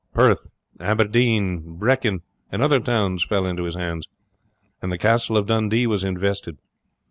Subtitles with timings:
[0.15, 4.07] Perth, Aberdeen, Brechin, and other towns fell into his hands,
[4.81, 6.57] and the castle of Dundee was invested.